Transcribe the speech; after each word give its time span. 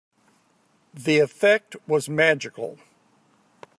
The 0.95 1.19
effect 1.19 1.75
was 1.85 2.09
magical. 2.09 2.79